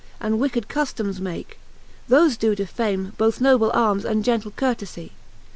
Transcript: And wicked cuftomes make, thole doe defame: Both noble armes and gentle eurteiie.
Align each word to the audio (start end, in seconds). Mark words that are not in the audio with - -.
And 0.19 0.39
wicked 0.39 0.67
cuftomes 0.67 1.19
make, 1.21 1.59
thole 2.09 2.29
doe 2.31 2.55
defame: 2.55 3.13
Both 3.19 3.39
noble 3.39 3.69
armes 3.71 4.03
and 4.03 4.23
gentle 4.25 4.49
eurteiie. 4.49 5.11